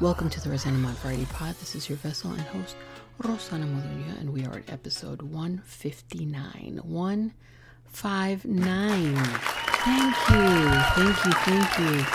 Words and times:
Welcome 0.00 0.30
to 0.30 0.40
the 0.40 0.48
Rosanna 0.48 0.78
Mod 0.78 0.96
Pod. 1.30 1.56
This 1.58 1.74
is 1.74 1.88
your 1.88 1.98
vessel 1.98 2.30
and 2.30 2.40
host, 2.40 2.76
Rosanna 3.24 3.66
Modulia, 3.66 4.20
and 4.20 4.32
we 4.32 4.46
are 4.46 4.58
at 4.58 4.72
episode 4.72 5.22
159. 5.22 6.80
159. 6.84 9.16
Thank 9.16 10.14
you. 10.30 10.70
Thank 10.94 11.24
you. 11.24 11.32
Thank 11.42 11.78
you. 11.80 12.06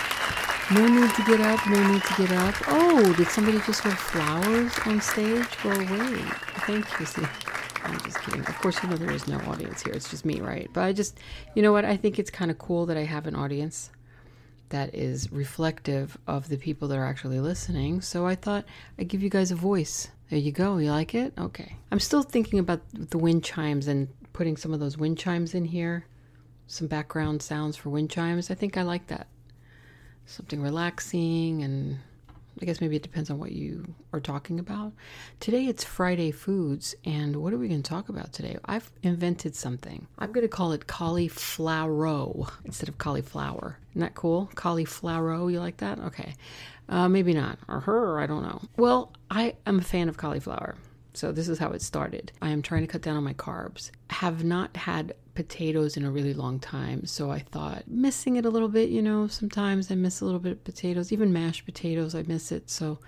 No 0.79 0.87
need 0.87 1.13
to 1.13 1.23
get 1.25 1.41
up. 1.41 1.67
No 1.67 1.91
need 1.91 2.03
to 2.03 2.13
get 2.13 2.31
up. 2.31 2.55
Oh, 2.69 3.13
did 3.17 3.27
somebody 3.27 3.59
just 3.65 3.83
throw 3.83 3.91
flowers 3.91 4.71
on 4.85 5.01
stage? 5.01 5.45
Go 5.61 5.71
away. 5.71 6.21
Thank 6.65 6.85
you. 7.01 7.05
I'm 7.83 7.99
just 7.99 8.21
kidding. 8.21 8.45
Of 8.45 8.57
course, 8.59 8.81
you 8.81 8.87
know 8.87 8.95
there 8.95 9.11
is 9.11 9.27
no 9.27 9.39
audience 9.39 9.83
here. 9.83 9.91
It's 9.91 10.09
just 10.09 10.23
me, 10.23 10.39
right? 10.39 10.69
But 10.71 10.85
I 10.85 10.93
just, 10.93 11.19
you 11.53 11.61
know 11.61 11.73
what? 11.73 11.83
I 11.83 11.97
think 11.97 12.17
it's 12.17 12.31
kind 12.31 12.49
of 12.49 12.57
cool 12.59 12.85
that 12.85 12.95
I 12.95 13.03
have 13.03 13.27
an 13.27 13.35
audience 13.35 13.91
that 14.69 14.95
is 14.95 15.31
reflective 15.31 16.17
of 16.27 16.49
the 16.49 16.57
people 16.57 16.87
that 16.87 16.97
are 16.97 17.05
actually 17.05 17.39
listening. 17.39 18.01
So 18.01 18.25
I 18.25 18.35
thought 18.35 18.65
I'd 18.97 19.07
give 19.07 19.21
you 19.21 19.29
guys 19.29 19.51
a 19.51 19.55
voice. 19.55 20.09
There 20.29 20.39
you 20.39 20.51
go. 20.51 20.77
You 20.77 20.91
like 20.91 21.13
it? 21.13 21.33
Okay. 21.37 21.75
I'm 21.91 21.99
still 21.99 22.23
thinking 22.23 22.59
about 22.59 22.81
the 22.91 23.17
wind 23.17 23.43
chimes 23.43 23.87
and 23.87 24.07
putting 24.33 24.57
some 24.57 24.73
of 24.73 24.79
those 24.79 24.97
wind 24.97 25.17
chimes 25.17 25.53
in 25.53 25.65
here. 25.65 26.05
Some 26.67 26.87
background 26.87 27.41
sounds 27.41 27.77
for 27.77 27.89
wind 27.89 28.09
chimes. 28.09 28.49
I 28.49 28.55
think 28.55 28.77
I 28.77 28.81
like 28.81 29.07
that. 29.07 29.27
Something 30.25 30.61
relaxing 30.61 31.61
and 31.61 31.99
I 32.63 32.65
guess 32.65 32.79
maybe 32.79 32.95
it 32.95 33.03
depends 33.03 33.29
on 33.29 33.39
what 33.39 33.51
you 33.51 33.93
are 34.13 34.21
talking 34.21 34.57
about. 34.57 34.93
Today 35.41 35.65
it's 35.65 35.83
Friday 35.83 36.31
Foods, 36.31 36.95
and 37.03 37.35
what 37.35 37.51
are 37.51 37.57
we 37.57 37.67
going 37.67 37.83
to 37.83 37.89
talk 37.89 38.07
about 38.07 38.31
today? 38.31 38.57
I've 38.63 38.89
invented 39.01 39.53
something. 39.53 40.07
I'm 40.17 40.31
going 40.31 40.45
to 40.45 40.47
call 40.47 40.71
it 40.71 40.87
cauliflower 40.87 42.45
instead 42.63 42.87
of 42.87 42.97
cauliflower. 42.97 43.79
Isn't 43.91 43.99
that 43.99 44.15
cool? 44.15 44.49
Cauliflower, 44.55 45.49
you 45.49 45.59
like 45.59 45.75
that? 45.77 45.99
Okay. 45.99 46.35
Uh, 46.87 47.09
maybe 47.09 47.33
not. 47.33 47.59
Or 47.67 47.81
her, 47.81 48.21
I 48.21 48.27
don't 48.27 48.43
know. 48.43 48.61
Well, 48.77 49.11
I 49.29 49.57
am 49.65 49.79
a 49.79 49.83
fan 49.83 50.07
of 50.07 50.15
cauliflower. 50.15 50.77
So 51.13 51.31
this 51.31 51.47
is 51.47 51.59
how 51.59 51.71
it 51.71 51.81
started. 51.81 52.31
I 52.41 52.49
am 52.49 52.61
trying 52.61 52.81
to 52.81 52.87
cut 52.87 53.01
down 53.01 53.17
on 53.17 53.23
my 53.23 53.33
carbs. 53.33 53.91
Have 54.09 54.43
not 54.43 54.75
had 54.75 55.13
potatoes 55.35 55.97
in 55.97 56.05
a 56.05 56.11
really 56.11 56.33
long 56.33 56.59
time, 56.59 57.05
so 57.05 57.31
I 57.31 57.39
thought 57.39 57.87
missing 57.87 58.35
it 58.35 58.45
a 58.45 58.49
little 58.49 58.67
bit, 58.67 58.89
you 58.89 59.01
know, 59.01 59.27
sometimes 59.27 59.89
I 59.91 59.95
miss 59.95 60.21
a 60.21 60.25
little 60.25 60.39
bit 60.39 60.51
of 60.51 60.63
potatoes, 60.63 61.11
even 61.11 61.33
mashed 61.33 61.65
potatoes, 61.65 62.13
I 62.13 62.23
miss 62.23 62.51
it. 62.51 62.69
So 62.69 62.99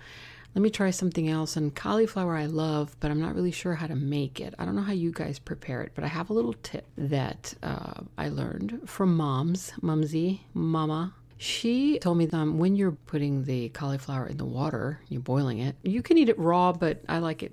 let 0.54 0.62
me 0.62 0.70
try 0.70 0.90
something 0.90 1.28
else. 1.28 1.56
And 1.56 1.74
cauliflower 1.74 2.36
I 2.36 2.46
love, 2.46 2.96
but 2.98 3.10
I'm 3.10 3.20
not 3.20 3.34
really 3.34 3.52
sure 3.52 3.74
how 3.74 3.86
to 3.86 3.94
make 3.94 4.40
it. 4.40 4.54
I 4.58 4.64
don't 4.64 4.74
know 4.74 4.82
how 4.82 4.92
you 4.92 5.12
guys 5.12 5.38
prepare 5.38 5.82
it, 5.82 5.92
but 5.94 6.02
I 6.02 6.08
have 6.08 6.30
a 6.30 6.32
little 6.32 6.54
tip 6.62 6.86
that 6.96 7.54
uh, 7.62 8.00
I 8.16 8.28
learned 8.28 8.80
from 8.86 9.16
moms, 9.16 9.72
mumsy, 9.82 10.46
mama, 10.54 11.14
she 11.38 11.98
told 11.98 12.16
me 12.16 12.26
that 12.26 12.48
when 12.52 12.76
you're 12.76 12.92
putting 12.92 13.44
the 13.44 13.68
cauliflower 13.70 14.26
in 14.26 14.38
the 14.38 14.44
water, 14.44 15.00
you're 15.08 15.20
boiling 15.20 15.58
it, 15.58 15.76
you 15.82 16.02
can 16.02 16.16
eat 16.16 16.30
it 16.30 16.38
raw, 16.38 16.72
but 16.72 17.02
I 17.08 17.18
like 17.18 17.42
it 17.42 17.52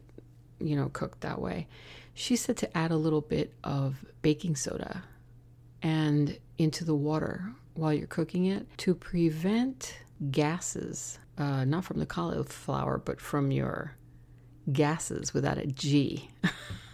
you 0.64 0.76
know, 0.76 0.90
cooked 0.90 1.22
that 1.22 1.42
way. 1.42 1.68
She 2.14 2.36
said 2.36 2.58
to 2.58 2.78
add 2.78 2.92
a 2.92 2.98
little 2.98 3.22
bit 3.22 3.54
of 3.64 4.06
baking 4.22 4.56
soda 4.56 5.04
and 5.82 6.38
into 6.58 6.86
the 6.86 6.96
water 6.96 7.54
while 7.74 7.94
you're 7.94 8.08
cooking 8.08 8.46
it 8.46 8.68
to 8.78 8.94
prevent 8.94 9.98
gases, 10.32 11.20
uh, 11.38 11.66
not 11.66 11.84
from 11.84 12.00
the 12.00 12.06
cauliflower, 12.06 12.98
but 12.98 13.20
from 13.20 13.52
your 13.52 13.96
gases 14.72 15.34
without 15.34 15.58
a 15.58 15.66
G. 15.66 16.30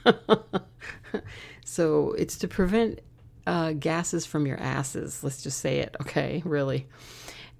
so 1.66 2.14
it's 2.14 2.38
to 2.38 2.48
prevent 2.48 3.02
uh, 3.46 3.74
gases 3.74 4.26
from 4.26 4.46
your 4.46 4.58
asses. 4.58 5.24
Let's 5.24 5.44
just 5.44 5.60
say 5.60 5.80
it, 5.80 5.96
okay? 6.02 6.42
Really. 6.46 6.88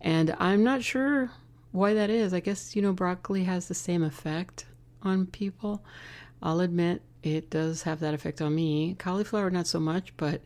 And 0.02 0.36
I'm 0.40 0.64
not 0.64 0.84
sure 0.84 1.30
why 1.72 1.94
that 1.94 2.10
is. 2.10 2.34
I 2.34 2.40
guess, 2.40 2.76
you 2.76 2.82
know, 2.82 2.94
broccoli 2.94 3.44
has 3.44 3.68
the 3.68 3.74
same 3.74 4.04
effect 4.04 4.66
on 5.02 5.26
people. 5.26 5.84
I'll 6.42 6.60
admit 6.62 7.02
it 7.24 7.50
does 7.50 7.84
have 7.84 8.00
that 8.00 8.14
effect 8.14 8.42
on 8.42 8.56
me. 8.56 8.96
Cauliflower, 8.98 9.50
not 9.50 9.68
so 9.68 9.80
much, 9.80 10.16
but 10.18 10.42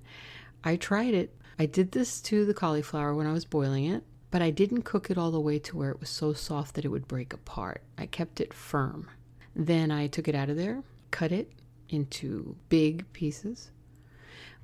I 0.64 0.76
tried 0.76 1.14
it. 1.14 1.36
I 1.60 1.66
did 1.66 1.92
this 1.92 2.20
to 2.22 2.46
the 2.46 2.54
cauliflower 2.54 3.14
when 3.14 3.28
I 3.28 3.34
was 3.34 3.46
boiling 3.46 3.86
it, 3.86 4.04
but 4.32 4.42
I 4.42 4.50
didn't 4.50 4.84
cook 4.84 5.12
it 5.12 5.18
all 5.18 5.30
the 5.30 5.40
way 5.40 5.60
to 5.60 5.78
where 5.78 5.92
it 5.92 6.00
was 6.00 6.10
so 6.10 6.34
soft 6.34 6.76
that 6.76 6.86
it 6.86 6.90
would 6.90 7.08
break 7.08 7.34
apart. 7.34 7.84
I 7.98 8.08
kept 8.08 8.42
it 8.42 8.54
firm. 8.54 9.10
Then 9.56 9.92
I 9.92 10.08
took 10.08 10.28
it 10.28 10.36
out 10.36 10.50
of 10.50 10.58
there, 10.58 10.84
cut 11.12 11.32
it 11.32 11.52
into 11.90 12.56
big 12.70 13.12
pieces, 13.14 13.70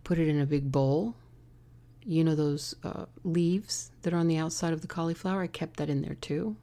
put 0.04 0.18
it 0.18 0.28
in 0.28 0.42
a 0.42 0.48
big 0.48 0.72
bowl. 0.72 1.16
You 2.04 2.24
know 2.24 2.34
those 2.34 2.74
uh, 2.84 3.06
leaves 3.24 3.92
that 4.02 4.14
are 4.14 4.18
on 4.18 4.28
the 4.28 4.38
outside 4.38 4.74
of 4.74 4.82
the 4.82 4.88
cauliflower? 4.88 5.44
I 5.44 5.48
kept 5.48 5.78
that 5.78 5.90
in 5.92 6.02
there 6.02 6.16
too. 6.16 6.56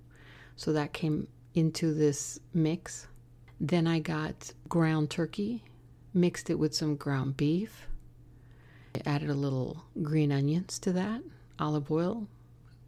So 0.56 0.72
that 0.72 0.92
came 0.92 1.28
into 1.54 1.94
this 1.94 2.40
mix. 2.52 3.06
Then 3.60 3.86
I 3.86 4.00
got 4.00 4.52
ground 4.68 5.10
turkey, 5.10 5.64
mixed 6.12 6.50
it 6.50 6.58
with 6.58 6.74
some 6.74 6.96
ground 6.96 7.36
beef. 7.36 7.86
I 8.94 9.02
added 9.06 9.30
a 9.30 9.34
little 9.34 9.84
green 10.02 10.30
onions 10.30 10.78
to 10.80 10.92
that, 10.92 11.22
olive 11.58 11.90
oil, 11.90 12.28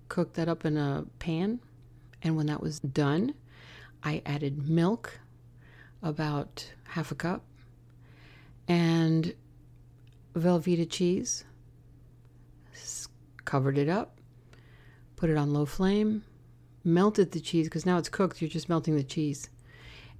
cooked 0.08 0.34
that 0.34 0.48
up 0.48 0.64
in 0.64 0.76
a 0.76 1.06
pan. 1.18 1.60
And 2.22 2.36
when 2.36 2.46
that 2.46 2.62
was 2.62 2.80
done, 2.80 3.34
I 4.02 4.22
added 4.26 4.68
milk, 4.68 5.20
about 6.02 6.70
half 6.84 7.10
a 7.10 7.14
cup, 7.14 7.44
and 8.66 9.34
Velveeta 10.34 10.88
cheese. 10.88 11.44
Covered 13.44 13.78
it 13.78 13.88
up, 13.88 14.18
put 15.16 15.30
it 15.30 15.36
on 15.36 15.54
low 15.54 15.64
flame, 15.64 16.22
melted 16.84 17.32
the 17.32 17.40
cheese 17.40 17.66
because 17.66 17.86
now 17.86 17.96
it's 17.96 18.10
cooked, 18.10 18.42
you're 18.42 18.50
just 18.50 18.68
melting 18.68 18.94
the 18.94 19.02
cheese. 19.02 19.48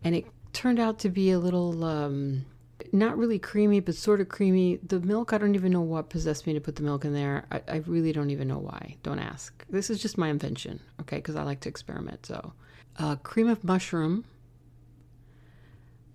And 0.02 0.14
it 0.14 0.26
turned 0.58 0.80
out 0.80 0.98
to 0.98 1.08
be 1.08 1.30
a 1.30 1.38
little 1.38 1.84
um, 1.84 2.44
not 2.90 3.16
really 3.16 3.38
creamy, 3.38 3.78
but 3.78 3.94
sort 3.94 4.20
of 4.20 4.28
creamy. 4.28 4.80
The 4.82 4.98
milk, 4.98 5.32
I 5.32 5.38
don't 5.38 5.54
even 5.54 5.70
know 5.70 5.82
what 5.82 6.10
possessed 6.10 6.48
me 6.48 6.54
to 6.54 6.60
put 6.60 6.74
the 6.74 6.82
milk 6.82 7.04
in 7.04 7.14
there. 7.14 7.46
I, 7.52 7.62
I 7.68 7.76
really 7.86 8.12
don't 8.12 8.30
even 8.30 8.48
know 8.48 8.58
why. 8.58 8.96
Don't 9.04 9.20
ask. 9.20 9.64
This 9.70 9.88
is 9.88 10.02
just 10.02 10.18
my 10.18 10.28
invention, 10.28 10.80
okay? 11.00 11.18
Because 11.18 11.36
I 11.36 11.44
like 11.44 11.60
to 11.60 11.68
experiment. 11.68 12.26
So, 12.26 12.54
uh, 12.98 13.14
cream 13.22 13.46
of 13.46 13.62
mushroom, 13.62 14.24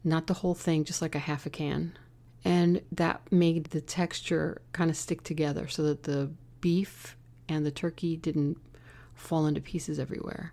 not 0.03 0.27
the 0.27 0.33
whole 0.33 0.55
thing, 0.55 0.83
just 0.83 1.01
like 1.01 1.15
a 1.15 1.19
half 1.19 1.45
a 1.45 1.49
can. 1.49 1.97
And 2.43 2.81
that 2.91 3.21
made 3.31 3.67
the 3.67 3.79
texture 3.79 4.61
kind 4.73 4.89
of 4.89 4.97
stick 4.97 5.23
together 5.23 5.69
so 5.69 5.83
that 5.83 6.03
the 6.03 6.29
beef 6.59 7.15
and 7.47 7.65
the 7.65 7.71
turkey 7.71 8.17
didn't 8.17 8.57
fall 9.15 9.45
into 9.45 9.61
pieces 9.61 9.99
everywhere. 9.99 10.51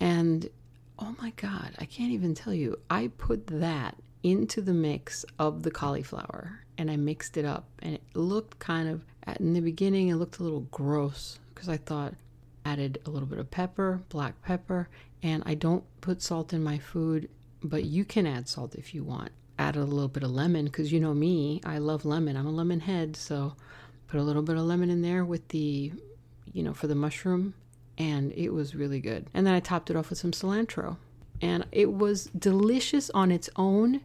And 0.00 0.50
oh 0.98 1.14
my 1.20 1.30
God, 1.36 1.74
I 1.78 1.84
can't 1.84 2.12
even 2.12 2.34
tell 2.34 2.54
you. 2.54 2.78
I 2.90 3.08
put 3.18 3.46
that 3.48 3.96
into 4.22 4.60
the 4.60 4.72
mix 4.72 5.24
of 5.38 5.62
the 5.62 5.70
cauliflower 5.70 6.64
and 6.78 6.90
I 6.90 6.96
mixed 6.96 7.36
it 7.36 7.44
up. 7.44 7.64
And 7.80 7.94
it 7.94 8.02
looked 8.14 8.58
kind 8.58 8.88
of, 8.88 9.04
in 9.38 9.52
the 9.54 9.60
beginning, 9.60 10.08
it 10.08 10.16
looked 10.16 10.38
a 10.38 10.42
little 10.42 10.66
gross 10.70 11.38
because 11.54 11.68
I 11.68 11.76
thought 11.76 12.14
added 12.64 12.98
a 13.06 13.10
little 13.10 13.28
bit 13.28 13.38
of 13.38 13.50
pepper, 13.50 14.02
black 14.08 14.42
pepper, 14.42 14.88
and 15.22 15.42
I 15.46 15.54
don't 15.54 15.84
put 16.00 16.20
salt 16.20 16.52
in 16.52 16.62
my 16.62 16.78
food, 16.78 17.28
but 17.62 17.84
you 17.84 18.04
can 18.04 18.26
add 18.26 18.48
salt 18.48 18.74
if 18.74 18.94
you 18.94 19.04
want. 19.04 19.30
Add 19.58 19.76
a 19.76 19.84
little 19.84 20.08
bit 20.08 20.22
of 20.22 20.30
lemon 20.30 20.66
because 20.66 20.92
you 20.92 21.00
know 21.00 21.14
me, 21.14 21.60
I 21.64 21.78
love 21.78 22.04
lemon. 22.04 22.36
I'm 22.36 22.46
a 22.46 22.50
lemon 22.50 22.80
head, 22.80 23.16
so 23.16 23.54
put 24.08 24.20
a 24.20 24.22
little 24.22 24.42
bit 24.42 24.56
of 24.56 24.64
lemon 24.64 24.90
in 24.90 25.02
there 25.02 25.24
with 25.24 25.48
the, 25.48 25.92
you 26.52 26.62
know, 26.62 26.74
for 26.74 26.86
the 26.86 26.94
mushroom 26.94 27.54
and 27.98 28.32
it 28.32 28.50
was 28.50 28.74
really 28.74 29.00
good. 29.00 29.26
And 29.34 29.46
then 29.46 29.54
I 29.54 29.60
topped 29.60 29.90
it 29.90 29.96
off 29.96 30.10
with 30.10 30.18
some 30.18 30.32
cilantro. 30.32 30.96
And 31.40 31.66
it 31.72 31.92
was 31.92 32.24
delicious 32.38 33.10
on 33.10 33.30
its 33.30 33.50
own. 33.56 34.00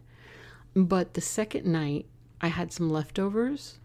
But 0.74 1.14
the 1.14 1.20
second 1.20 1.66
night, 1.66 2.06
I 2.40 2.48
had 2.48 2.72
some 2.72 2.90
leftovers 2.90 3.78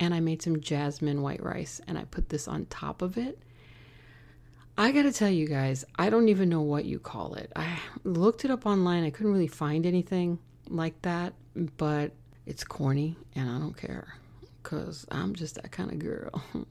and 0.00 0.14
I 0.14 0.20
made 0.20 0.42
some 0.42 0.60
jasmine 0.60 1.22
white 1.22 1.42
rice 1.42 1.80
and 1.86 1.98
I 1.98 2.04
put 2.04 2.28
this 2.28 2.48
on 2.48 2.66
top 2.66 3.02
of 3.02 3.16
it. 3.16 3.38
I 4.76 4.90
gotta 4.90 5.12
tell 5.12 5.30
you 5.30 5.46
guys, 5.46 5.84
I 5.96 6.10
don't 6.10 6.28
even 6.28 6.48
know 6.48 6.62
what 6.62 6.84
you 6.84 6.98
call 6.98 7.34
it. 7.34 7.52
I 7.54 7.78
looked 8.02 8.44
it 8.44 8.50
up 8.50 8.66
online, 8.66 9.04
I 9.04 9.10
couldn't 9.10 9.32
really 9.32 9.46
find 9.46 9.86
anything 9.86 10.40
like 10.68 11.00
that, 11.02 11.34
but 11.76 12.10
it's 12.44 12.64
corny 12.64 13.16
and 13.36 13.48
I 13.48 13.58
don't 13.58 13.76
care 13.76 14.14
because 14.64 15.06
I'm 15.10 15.34
just 15.34 15.54
that 15.56 15.70
kind 15.70 15.92
of 15.92 16.00
girl. 16.00 16.42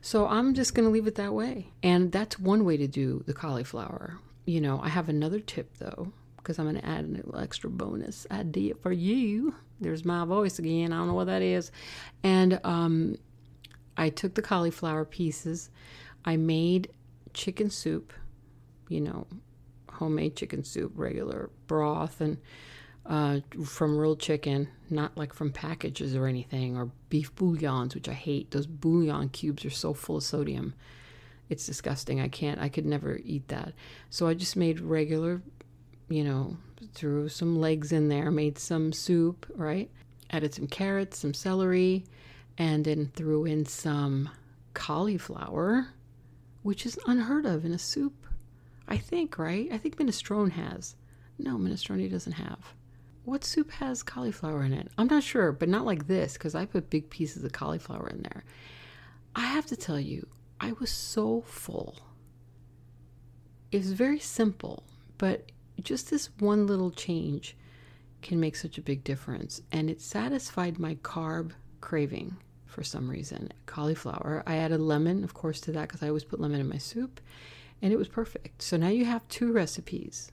so 0.00 0.26
I'm 0.26 0.54
just 0.54 0.74
going 0.74 0.86
to 0.86 0.90
leave 0.90 1.06
it 1.06 1.14
that 1.16 1.32
way. 1.32 1.68
And 1.82 2.10
that's 2.10 2.38
one 2.38 2.64
way 2.64 2.76
to 2.78 2.88
do 2.88 3.22
the 3.26 3.34
cauliflower. 3.34 4.18
You 4.46 4.60
know, 4.60 4.80
I 4.82 4.88
have 4.88 5.08
another 5.08 5.38
tip 5.38 5.76
though, 5.78 6.12
because 6.38 6.58
I'm 6.58 6.64
going 6.64 6.80
to 6.80 6.86
add 6.86 7.04
an 7.04 7.22
extra 7.38 7.70
bonus 7.70 8.26
idea 8.30 8.74
for 8.74 8.90
you. 8.90 9.54
There's 9.80 10.04
my 10.04 10.24
voice 10.24 10.58
again. 10.58 10.92
I 10.92 10.96
don't 10.96 11.08
know 11.08 11.14
what 11.14 11.26
that 11.26 11.42
is. 11.42 11.70
And 12.24 12.60
um, 12.64 13.18
I 13.96 14.08
took 14.08 14.34
the 14.34 14.42
cauliflower 14.42 15.04
pieces, 15.04 15.70
I 16.24 16.36
made 16.36 16.88
chicken 17.34 17.70
soup, 17.70 18.12
you 18.88 19.00
know, 19.00 19.26
homemade 19.92 20.36
chicken 20.36 20.64
soup, 20.64 20.92
regular 20.96 21.50
broth, 21.66 22.20
and 22.20 22.38
uh, 23.06 23.40
from 23.64 23.98
real 23.98 24.16
chicken, 24.16 24.68
not 24.88 25.16
like 25.16 25.32
from 25.32 25.52
packages 25.52 26.14
or 26.14 26.26
anything, 26.26 26.76
or 26.76 26.90
beef 27.08 27.34
bouillons, 27.34 27.94
which 27.94 28.08
I 28.08 28.12
hate. 28.12 28.50
Those 28.50 28.66
bouillon 28.66 29.28
cubes 29.28 29.64
are 29.64 29.70
so 29.70 29.92
full 29.94 30.16
of 30.16 30.22
sodium. 30.22 30.74
It's 31.50 31.66
disgusting. 31.66 32.20
I 32.20 32.28
can't, 32.28 32.60
I 32.60 32.68
could 32.68 32.86
never 32.86 33.20
eat 33.22 33.48
that. 33.48 33.74
So 34.08 34.26
I 34.26 34.34
just 34.34 34.56
made 34.56 34.80
regular, 34.80 35.42
you 36.08 36.24
know, 36.24 36.56
threw 36.94 37.28
some 37.28 37.60
legs 37.60 37.92
in 37.92 38.08
there, 38.08 38.30
made 38.30 38.58
some 38.58 38.92
soup, 38.92 39.46
right? 39.54 39.90
Added 40.30 40.54
some 40.54 40.66
carrots, 40.66 41.18
some 41.18 41.34
celery, 41.34 42.04
and 42.56 42.84
then 42.84 43.10
threw 43.14 43.44
in 43.44 43.66
some 43.66 44.30
cauliflower, 44.72 45.88
which 46.62 46.86
is 46.86 46.98
unheard 47.06 47.44
of 47.44 47.64
in 47.66 47.72
a 47.72 47.78
soup. 47.78 48.26
I 48.88 48.96
think, 48.96 49.38
right? 49.38 49.68
I 49.70 49.78
think 49.78 49.96
minestrone 49.96 50.52
has. 50.52 50.96
No, 51.38 51.56
minestrone 51.56 52.10
doesn't 52.10 52.32
have. 52.32 52.74
What 53.24 53.42
soup 53.42 53.70
has 53.72 54.02
cauliflower 54.02 54.64
in 54.64 54.74
it? 54.74 54.88
I'm 54.98 55.06
not 55.06 55.22
sure, 55.22 55.50
but 55.50 55.68
not 55.68 55.86
like 55.86 56.06
this 56.06 56.34
because 56.34 56.54
I 56.54 56.66
put 56.66 56.90
big 56.90 57.08
pieces 57.08 57.42
of 57.42 57.52
cauliflower 57.52 58.08
in 58.08 58.22
there. 58.22 58.44
I 59.34 59.46
have 59.46 59.66
to 59.66 59.76
tell 59.76 59.98
you, 59.98 60.26
I 60.60 60.72
was 60.72 60.90
so 60.90 61.42
full. 61.46 61.98
It 63.72 63.78
was 63.78 63.92
very 63.92 64.18
simple, 64.18 64.84
but 65.16 65.50
just 65.80 66.10
this 66.10 66.28
one 66.38 66.66
little 66.66 66.90
change 66.90 67.56
can 68.20 68.40
make 68.40 68.56
such 68.56 68.76
a 68.76 68.82
big 68.82 69.04
difference. 69.04 69.62
And 69.72 69.88
it 69.88 70.02
satisfied 70.02 70.78
my 70.78 70.96
carb 70.96 71.52
craving 71.80 72.36
for 72.66 72.82
some 72.82 73.10
reason. 73.10 73.52
Cauliflower. 73.64 74.42
I 74.46 74.56
added 74.56 74.80
lemon, 74.80 75.24
of 75.24 75.32
course, 75.32 75.60
to 75.62 75.72
that 75.72 75.88
because 75.88 76.02
I 76.02 76.08
always 76.08 76.24
put 76.24 76.40
lemon 76.40 76.60
in 76.60 76.68
my 76.68 76.78
soup, 76.78 77.20
and 77.80 77.92
it 77.92 77.96
was 77.96 78.08
perfect. 78.08 78.60
So 78.60 78.76
now 78.76 78.88
you 78.88 79.06
have 79.06 79.26
two 79.28 79.50
recipes 79.50 80.30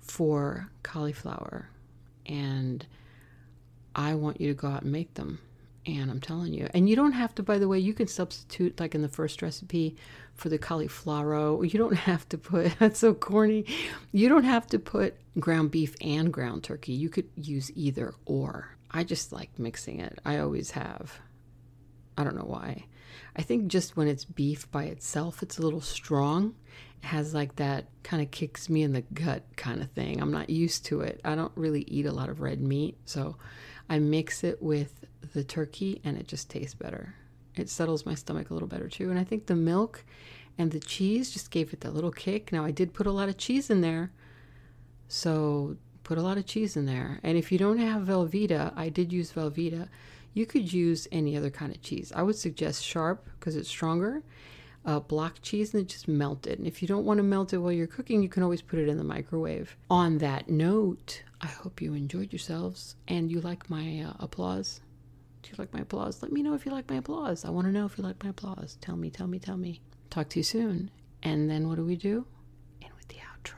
for 0.00 0.70
cauliflower 0.82 1.68
and 2.28 2.86
I 3.94 4.14
want 4.14 4.40
you 4.40 4.48
to 4.48 4.54
go 4.54 4.68
out 4.68 4.82
and 4.82 4.92
make 4.92 5.14
them. 5.14 5.40
And 5.86 6.10
I'm 6.10 6.20
telling 6.20 6.52
you, 6.52 6.68
and 6.74 6.88
you 6.88 6.96
don't 6.96 7.12
have 7.12 7.34
to, 7.36 7.42
by 7.42 7.58
the 7.58 7.66
way, 7.66 7.78
you 7.78 7.94
can 7.94 8.08
substitute, 8.08 8.78
like 8.78 8.94
in 8.94 9.00
the 9.00 9.08
first 9.08 9.40
recipe 9.40 9.96
for 10.34 10.50
the 10.50 10.58
cauliflower, 10.58 11.64
you 11.64 11.78
don't 11.78 11.96
have 12.10 12.28
to 12.28 12.38
put, 12.38 12.76
that's 12.78 13.00
so 13.00 13.14
corny, 13.14 13.64
you 14.12 14.28
don't 14.28 14.44
have 14.44 14.66
to 14.68 14.78
put 14.78 15.16
ground 15.40 15.70
beef 15.70 15.96
and 16.00 16.32
ground 16.32 16.62
turkey. 16.62 16.92
You 16.92 17.08
could 17.08 17.28
use 17.36 17.70
either 17.74 18.14
or. 18.26 18.76
I 18.90 19.04
just 19.04 19.32
like 19.32 19.58
mixing 19.58 20.00
it. 20.00 20.18
I 20.24 20.38
always 20.38 20.70
have. 20.72 21.18
I 22.18 22.24
don't 22.24 22.36
know 22.36 22.42
why. 22.42 22.84
I 23.36 23.42
think 23.42 23.68
just 23.68 23.96
when 23.96 24.08
it's 24.08 24.24
beef 24.24 24.70
by 24.72 24.84
itself, 24.84 25.42
it's 25.42 25.58
a 25.58 25.62
little 25.62 25.80
strong 25.80 26.56
It 27.02 27.06
has 27.06 27.32
like 27.32 27.56
that 27.56 27.86
kind 28.02 28.20
of 28.20 28.32
kicks 28.32 28.68
me 28.68 28.82
in 28.82 28.92
the 28.92 29.02
gut 29.02 29.44
kind 29.56 29.80
of 29.80 29.90
thing. 29.92 30.20
I'm 30.20 30.32
not 30.32 30.50
used 30.50 30.84
to 30.86 31.02
it. 31.02 31.20
I 31.24 31.36
don't 31.36 31.52
really 31.54 31.82
eat 31.82 32.06
a 32.06 32.12
lot 32.12 32.28
of 32.28 32.40
red 32.40 32.60
meat, 32.60 32.98
so 33.04 33.36
I 33.88 34.00
mix 34.00 34.42
it 34.42 34.60
with 34.60 35.04
the 35.32 35.44
turkey 35.44 36.00
and 36.04 36.18
it 36.18 36.26
just 36.26 36.50
tastes 36.50 36.74
better. 36.74 37.14
It 37.54 37.70
settles 37.70 38.04
my 38.04 38.14
stomach 38.14 38.50
a 38.50 38.52
little 38.52 38.68
better 38.68 38.88
too. 38.88 39.10
And 39.10 39.18
I 39.18 39.24
think 39.24 39.46
the 39.46 39.56
milk 39.56 40.04
and 40.58 40.72
the 40.72 40.80
cheese 40.80 41.30
just 41.30 41.52
gave 41.52 41.72
it 41.72 41.80
that 41.82 41.94
little 41.94 42.10
kick. 42.10 42.50
Now 42.52 42.64
I 42.64 42.72
did 42.72 42.92
put 42.94 43.06
a 43.06 43.12
lot 43.12 43.28
of 43.28 43.38
cheese 43.38 43.70
in 43.70 43.80
there. 43.80 44.10
So 45.06 45.76
put 46.02 46.18
a 46.18 46.22
lot 46.22 46.38
of 46.38 46.46
cheese 46.46 46.76
in 46.76 46.86
there. 46.86 47.20
And 47.22 47.38
if 47.38 47.52
you 47.52 47.58
don't 47.58 47.78
have 47.78 48.02
Velveeta, 48.02 48.72
I 48.76 48.88
did 48.88 49.12
use 49.12 49.32
Velveeta. 49.32 49.88
You 50.38 50.46
could 50.46 50.72
use 50.72 51.08
any 51.10 51.36
other 51.36 51.50
kind 51.50 51.74
of 51.74 51.82
cheese. 51.82 52.12
I 52.14 52.22
would 52.22 52.36
suggest 52.36 52.84
sharp 52.84 53.28
because 53.40 53.56
it's 53.56 53.68
stronger 53.68 54.22
uh, 54.84 55.00
block 55.00 55.42
cheese 55.42 55.74
and 55.74 55.88
just 55.88 56.06
melt 56.06 56.46
it. 56.46 56.60
And 56.60 56.66
if 56.68 56.80
you 56.80 56.86
don't 56.86 57.04
want 57.04 57.18
to 57.18 57.24
melt 57.24 57.52
it 57.52 57.58
while 57.58 57.72
you're 57.72 57.88
cooking, 57.88 58.22
you 58.22 58.28
can 58.28 58.44
always 58.44 58.62
put 58.62 58.78
it 58.78 58.88
in 58.88 58.98
the 58.98 59.04
microwave. 59.04 59.76
On 59.90 60.18
that 60.18 60.48
note, 60.48 61.24
I 61.40 61.48
hope 61.48 61.82
you 61.82 61.92
enjoyed 61.92 62.32
yourselves 62.32 62.94
and 63.08 63.32
you 63.32 63.40
like 63.40 63.68
my 63.68 64.00
uh, 64.00 64.12
applause. 64.20 64.80
Do 65.42 65.50
you 65.50 65.56
like 65.58 65.74
my 65.74 65.80
applause? 65.80 66.22
Let 66.22 66.30
me 66.30 66.44
know 66.44 66.54
if 66.54 66.64
you 66.64 66.70
like 66.70 66.88
my 66.88 66.98
applause. 66.98 67.44
I 67.44 67.50
want 67.50 67.66
to 67.66 67.72
know 67.72 67.86
if 67.86 67.98
you 67.98 68.04
like 68.04 68.22
my 68.22 68.30
applause. 68.30 68.78
Tell 68.80 68.94
me, 68.96 69.10
tell 69.10 69.26
me, 69.26 69.40
tell 69.40 69.56
me. 69.56 69.80
Talk 70.08 70.28
to 70.28 70.38
you 70.38 70.44
soon. 70.44 70.92
And 71.20 71.50
then 71.50 71.66
what 71.66 71.78
do 71.78 71.84
we 71.84 71.96
do? 71.96 72.26
In 72.80 72.90
with 72.96 73.08
the 73.08 73.16
outro. 73.16 73.56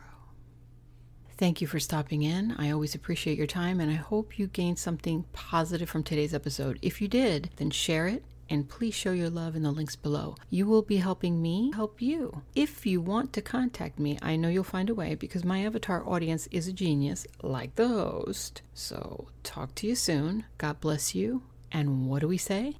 Thank 1.40 1.62
you 1.62 1.66
for 1.66 1.80
stopping 1.80 2.22
in. 2.22 2.54
I 2.58 2.70
always 2.70 2.94
appreciate 2.94 3.38
your 3.38 3.46
time 3.46 3.80
and 3.80 3.90
I 3.90 3.94
hope 3.94 4.38
you 4.38 4.46
gained 4.46 4.78
something 4.78 5.24
positive 5.32 5.88
from 5.88 6.02
today's 6.02 6.34
episode. 6.34 6.78
If 6.82 7.00
you 7.00 7.08
did, 7.08 7.48
then 7.56 7.70
share 7.70 8.08
it 8.08 8.22
and 8.50 8.68
please 8.68 8.92
show 8.92 9.12
your 9.12 9.30
love 9.30 9.56
in 9.56 9.62
the 9.62 9.70
links 9.70 9.96
below. 9.96 10.36
You 10.50 10.66
will 10.66 10.82
be 10.82 10.98
helping 10.98 11.40
me 11.40 11.72
help 11.74 12.02
you. 12.02 12.42
If 12.54 12.84
you 12.84 13.00
want 13.00 13.32
to 13.32 13.40
contact 13.40 13.98
me, 13.98 14.18
I 14.20 14.36
know 14.36 14.50
you'll 14.50 14.64
find 14.64 14.90
a 14.90 14.94
way 14.94 15.14
because 15.14 15.42
my 15.42 15.64
avatar 15.64 16.06
audience 16.06 16.46
is 16.50 16.68
a 16.68 16.74
genius, 16.74 17.26
like 17.42 17.74
the 17.76 17.88
host. 17.88 18.60
So, 18.74 19.28
talk 19.42 19.74
to 19.76 19.86
you 19.86 19.94
soon. 19.94 20.44
God 20.58 20.78
bless 20.82 21.14
you. 21.14 21.44
And 21.72 22.06
what 22.06 22.20
do 22.20 22.28
we 22.28 22.36
say? 22.36 22.74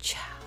Ciao. 0.00 0.39